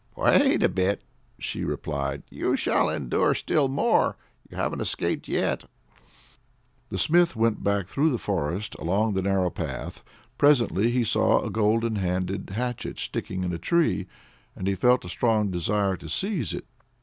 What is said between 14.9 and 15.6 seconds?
a strong